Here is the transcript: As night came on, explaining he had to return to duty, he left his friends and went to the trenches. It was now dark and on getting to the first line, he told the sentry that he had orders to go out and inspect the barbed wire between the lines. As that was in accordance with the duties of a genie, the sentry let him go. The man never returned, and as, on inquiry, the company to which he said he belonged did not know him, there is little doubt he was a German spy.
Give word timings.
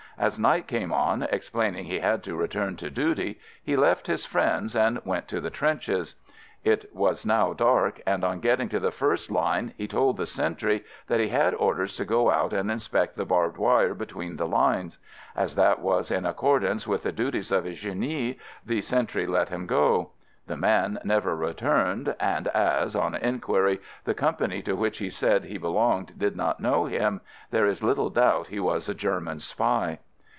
As 0.17 0.37
night 0.37 0.67
came 0.67 0.91
on, 0.93 1.23
explaining 1.23 1.85
he 1.85 1.97
had 1.99 2.21
to 2.25 2.35
return 2.35 2.75
to 2.75 2.91
duty, 2.91 3.39
he 3.63 3.75
left 3.75 4.05
his 4.05 4.23
friends 4.23 4.75
and 4.75 4.99
went 5.03 5.27
to 5.29 5.41
the 5.41 5.49
trenches. 5.49 6.13
It 6.63 6.93
was 6.93 7.25
now 7.25 7.53
dark 7.53 7.99
and 8.05 8.23
on 8.23 8.39
getting 8.39 8.69
to 8.69 8.79
the 8.79 8.91
first 8.91 9.31
line, 9.31 9.73
he 9.77 9.87
told 9.87 10.17
the 10.17 10.27
sentry 10.27 10.83
that 11.07 11.19
he 11.19 11.29
had 11.29 11.55
orders 11.55 11.95
to 11.95 12.05
go 12.05 12.29
out 12.29 12.53
and 12.53 12.69
inspect 12.69 13.15
the 13.17 13.25
barbed 13.25 13.57
wire 13.57 13.95
between 13.95 14.35
the 14.35 14.45
lines. 14.45 14.99
As 15.35 15.55
that 15.55 15.79
was 15.81 16.11
in 16.11 16.23
accordance 16.25 16.85
with 16.85 17.01
the 17.01 17.11
duties 17.11 17.51
of 17.51 17.65
a 17.65 17.71
genie, 17.73 18.37
the 18.63 18.81
sentry 18.81 19.25
let 19.25 19.49
him 19.49 19.65
go. 19.65 20.11
The 20.45 20.57
man 20.57 20.99
never 21.03 21.35
returned, 21.35 22.15
and 22.19 22.47
as, 22.49 22.95
on 22.95 23.15
inquiry, 23.15 23.81
the 24.03 24.13
company 24.13 24.61
to 24.63 24.75
which 24.75 24.99
he 24.99 25.09
said 25.09 25.45
he 25.45 25.57
belonged 25.57 26.19
did 26.19 26.35
not 26.35 26.59
know 26.59 26.85
him, 26.85 27.21
there 27.49 27.65
is 27.65 27.81
little 27.81 28.11
doubt 28.11 28.47
he 28.49 28.59
was 28.59 28.87
a 28.87 28.93
German 28.93 29.39
spy. 29.39 29.97